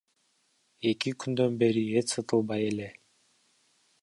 [0.91, 2.93] Эки күндөн бери эт сатылбай эле.